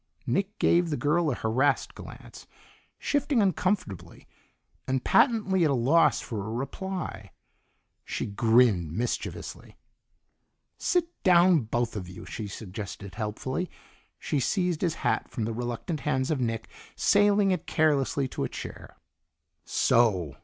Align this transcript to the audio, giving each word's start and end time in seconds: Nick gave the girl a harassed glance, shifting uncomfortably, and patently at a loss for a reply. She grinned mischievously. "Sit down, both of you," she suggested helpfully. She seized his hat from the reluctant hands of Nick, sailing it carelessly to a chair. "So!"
Nick 0.25 0.57
gave 0.57 0.89
the 0.89 0.97
girl 0.97 1.29
a 1.29 1.35
harassed 1.35 1.93
glance, 1.93 2.47
shifting 2.97 3.39
uncomfortably, 3.39 4.27
and 4.87 5.03
patently 5.03 5.63
at 5.63 5.69
a 5.69 5.75
loss 5.75 6.19
for 6.21 6.43
a 6.43 6.49
reply. 6.51 7.29
She 8.03 8.25
grinned 8.25 8.91
mischievously. 8.93 9.77
"Sit 10.79 11.05
down, 11.21 11.65
both 11.65 11.95
of 11.95 12.09
you," 12.09 12.25
she 12.25 12.47
suggested 12.47 13.13
helpfully. 13.13 13.69
She 14.17 14.39
seized 14.39 14.81
his 14.81 14.95
hat 15.05 15.29
from 15.29 15.45
the 15.45 15.53
reluctant 15.53 15.99
hands 15.99 16.31
of 16.31 16.41
Nick, 16.41 16.67
sailing 16.95 17.51
it 17.51 17.67
carelessly 17.67 18.27
to 18.29 18.43
a 18.43 18.49
chair. 18.49 18.97
"So!" 19.65 20.35